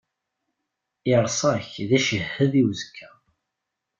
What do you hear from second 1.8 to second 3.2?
d ccahed i uẓekka.